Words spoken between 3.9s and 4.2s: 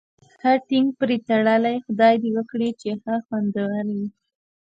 وي.